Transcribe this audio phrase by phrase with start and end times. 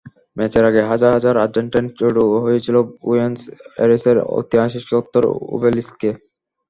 [0.37, 3.41] ম্যাচের আগেই হাজার হাজার আর্জেন্টাইন জড়ো হয়েছিলেন বুয়েনস
[3.81, 6.09] এইরেসের ঐতিহাসিক চত্বর ওবেলিস্কে।